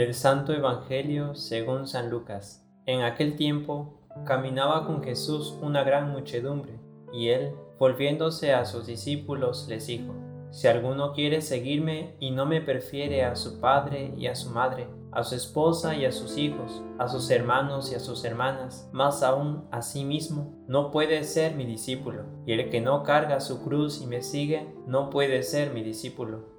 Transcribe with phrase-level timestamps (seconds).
[0.00, 2.66] Del Santo Evangelio según San Lucas.
[2.86, 6.80] En aquel tiempo caminaba con Jesús una gran muchedumbre,
[7.12, 10.14] y él, volviéndose a sus discípulos, les dijo,
[10.52, 14.88] Si alguno quiere seguirme y no me prefiere a su padre y a su madre,
[15.12, 19.22] a su esposa y a sus hijos, a sus hermanos y a sus hermanas, más
[19.22, 22.24] aún a sí mismo, no puede ser mi discípulo.
[22.46, 26.58] Y el que no carga su cruz y me sigue, no puede ser mi discípulo.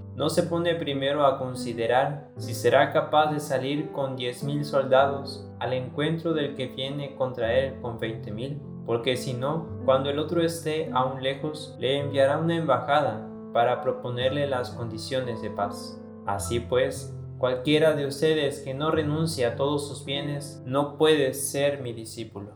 [0.15, 5.49] no se pone primero a considerar si será capaz de salir con diez mil soldados
[5.59, 8.61] al encuentro del que viene contra él con veinte mil?
[8.85, 14.47] Porque si no, cuando el otro esté aún lejos, le enviará una embajada para proponerle
[14.47, 15.99] las condiciones de paz.
[16.25, 21.81] Así pues, cualquiera de ustedes que no renuncie a todos sus bienes no puede ser
[21.81, 22.51] mi discípulo.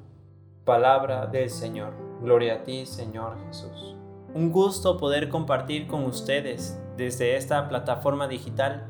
[0.66, 1.94] Palabra del Señor.
[2.22, 3.96] Gloria a ti, Señor Jesús.
[4.36, 8.86] Un gusto poder compartir con ustedes desde esta plataforma digital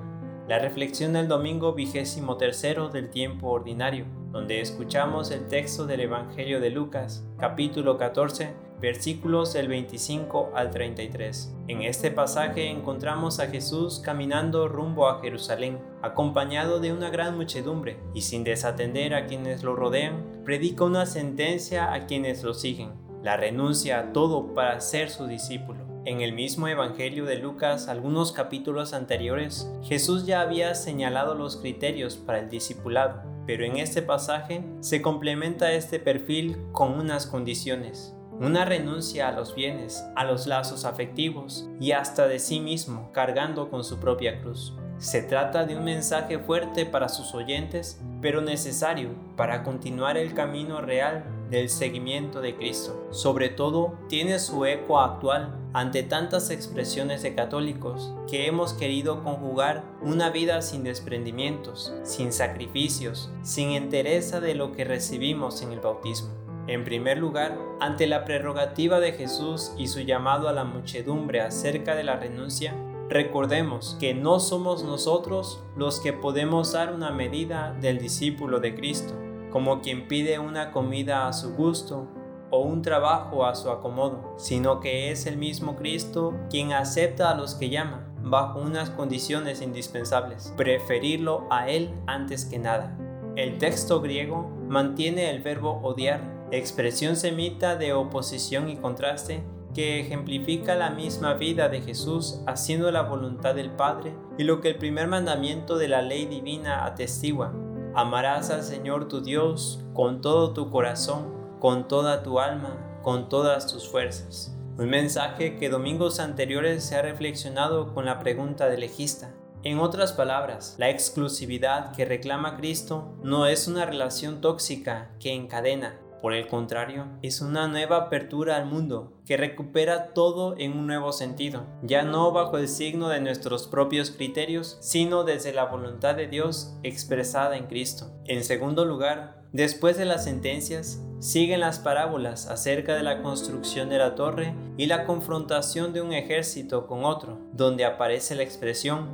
[0.47, 6.59] la reflexión del domingo vigésimo tercero del tiempo ordinario, donde escuchamos el texto del Evangelio
[6.59, 11.53] de Lucas, capítulo 14, versículos del 25 al 33.
[11.67, 17.99] En este pasaje encontramos a Jesús caminando rumbo a Jerusalén, acompañado de una gran muchedumbre,
[18.15, 23.37] y sin desatender a quienes lo rodean, predica una sentencia a quienes lo siguen, la
[23.37, 25.79] renuncia a todo para ser su discípulo.
[26.05, 32.17] En el mismo Evangelio de Lucas, algunos capítulos anteriores, Jesús ya había señalado los criterios
[32.17, 38.65] para el discipulado, pero en este pasaje se complementa este perfil con unas condiciones una
[38.65, 43.85] renuncia a los bienes, a los lazos afectivos y hasta de sí mismo, cargando con
[43.85, 44.73] su propia cruz.
[44.97, 50.81] Se trata de un mensaje fuerte para sus oyentes, pero necesario para continuar el camino
[50.81, 53.07] real del seguimiento de Cristo.
[53.11, 59.83] Sobre todo, tiene su eco actual ante tantas expresiones de católicos que hemos querido conjugar
[60.01, 66.29] una vida sin desprendimientos, sin sacrificios, sin entereza de lo que recibimos en el bautismo.
[66.67, 71.95] En primer lugar, ante la prerrogativa de Jesús y su llamado a la muchedumbre acerca
[71.95, 72.73] de la renuncia,
[73.07, 79.13] recordemos que no somos nosotros los que podemos dar una medida del discípulo de Cristo,
[79.55, 82.09] como quien pide una comida a su gusto
[82.49, 87.35] o un trabajo a su acomodo, sino que es el mismo Cristo quien acepta a
[87.35, 92.97] los que llama bajo unas condiciones indispensables, preferirlo a Él antes que nada.
[93.37, 96.19] El texto griego mantiene el verbo odiar
[96.51, 99.41] expresión semita de oposición y contraste
[99.73, 104.67] que ejemplifica la misma vida de Jesús haciendo la voluntad del Padre y lo que
[104.67, 107.53] el primer mandamiento de la ley divina atestigua.
[107.95, 113.71] Amarás al Señor tu Dios con todo tu corazón, con toda tu alma, con todas
[113.71, 114.53] tus fuerzas.
[114.77, 119.33] Un mensaje que domingos anteriores se ha reflexionado con la pregunta del legista.
[119.63, 125.97] En otras palabras, la exclusividad que reclama Cristo no es una relación tóxica que encadena,
[126.21, 131.11] por el contrario, es una nueva apertura al mundo que recupera todo en un nuevo
[131.11, 136.27] sentido, ya no bajo el signo de nuestros propios criterios, sino desde la voluntad de
[136.27, 138.11] Dios expresada en Cristo.
[138.25, 143.97] En segundo lugar, después de las sentencias, siguen las parábolas acerca de la construcción de
[143.97, 149.09] la torre y la confrontación de un ejército con otro, donde aparece la expresión,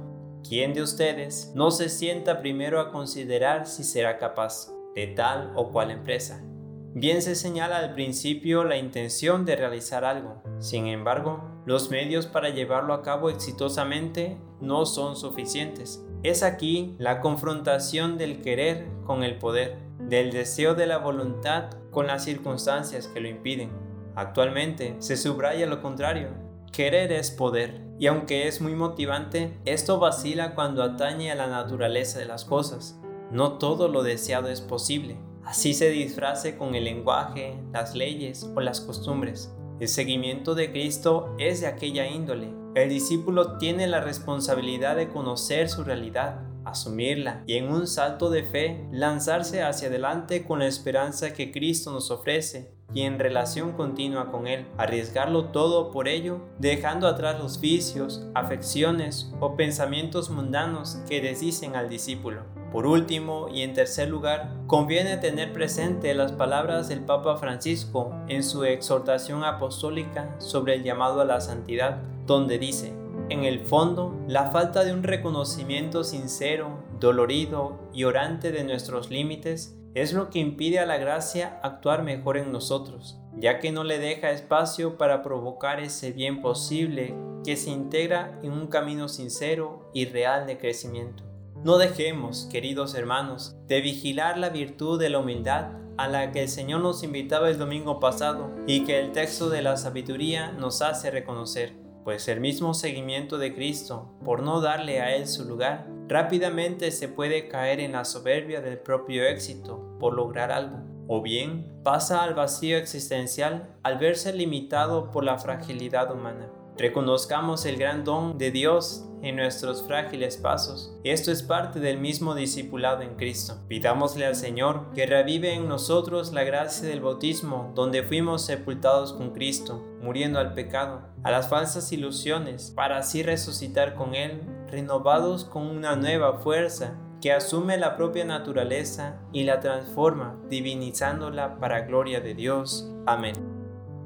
[0.48, 5.72] ¿quién de ustedes no se sienta primero a considerar si será capaz de tal o
[5.72, 6.44] cual empresa?
[6.94, 12.50] Bien se señala al principio la intención de realizar algo, sin embargo, los medios para
[12.50, 16.06] llevarlo a cabo exitosamente no son suficientes.
[16.22, 22.08] Es aquí la confrontación del querer con el poder, del deseo de la voluntad con
[22.08, 23.72] las circunstancias que lo impiden.
[24.16, 26.28] Actualmente se subraya lo contrario.
[26.74, 32.20] Querer es poder, y aunque es muy motivante, esto vacila cuando atañe a la naturaleza
[32.20, 33.00] de las cosas.
[33.32, 38.62] No todo lo deseado es posible así se disfrace con el lenguaje, las leyes o
[38.62, 39.54] las costumbres.
[39.80, 42.54] El seguimiento de Cristo es de aquella índole.
[42.76, 48.44] El discípulo tiene la responsabilidad de conocer su realidad, asumirla y en un salto de
[48.44, 54.32] fe lanzarse hacia adelante con la esperanza que Cristo nos ofrece, y en relación continua
[54.32, 61.22] con Él, arriesgarlo todo por ello, dejando atrás los vicios, afecciones o pensamientos mundanos que
[61.22, 62.61] desdicen al discípulo.
[62.72, 68.44] Por último y en tercer lugar, conviene tener presente las palabras del Papa Francisco en
[68.44, 72.94] su exhortación apostólica sobre el llamado a la santidad, donde dice,
[73.30, 79.78] en el fondo, la falta de un reconocimiento sincero, dolorido y orante de nuestros límites
[79.94, 84.00] es lo que impide a la gracia actuar mejor en nosotros, ya que no le
[84.00, 90.06] deja espacio para provocar ese bien posible que se integra en un camino sincero y
[90.06, 91.31] real de crecimiento.
[91.64, 96.50] No dejemos, queridos hermanos, de vigilar la virtud de la humildad a la que el
[96.50, 101.12] Señor nos invitaba el domingo pasado y que el texto de la sabiduría nos hace
[101.12, 101.74] reconocer,
[102.04, 107.08] pues el mismo seguimiento de Cristo, por no darle a Él su lugar, rápidamente se
[107.08, 112.34] puede caer en la soberbia del propio éxito por lograr algo, o bien pasa al
[112.34, 116.52] vacío existencial al verse limitado por la fragilidad humana.
[116.82, 120.98] Reconozcamos el gran don de Dios en nuestros frágiles pasos.
[121.04, 123.60] Esto es parte del mismo discipulado en Cristo.
[123.68, 129.30] Pidámosle al Señor que revive en nosotros la gracia del bautismo, donde fuimos sepultados con
[129.30, 134.42] Cristo, muriendo al pecado, a las falsas ilusiones, para así resucitar con Él,
[134.72, 141.82] renovados con una nueva fuerza que asume la propia naturaleza y la transforma, divinizándola para
[141.82, 142.92] gloria de Dios.
[143.06, 143.36] Amén.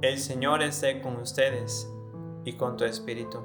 [0.01, 1.89] El Señor esté con ustedes
[2.45, 3.39] y con tu espíritu.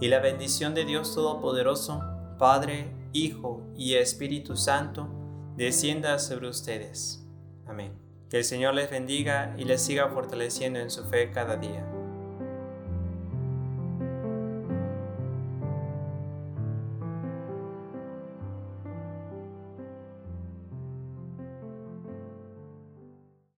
[0.00, 2.02] Y la bendición de Dios Todopoderoso,
[2.38, 5.08] Padre, Hijo y Espíritu Santo,
[5.56, 7.26] descienda sobre ustedes.
[7.66, 7.92] Amén.
[8.28, 11.86] Que el Señor les bendiga y les siga fortaleciendo en su fe cada día.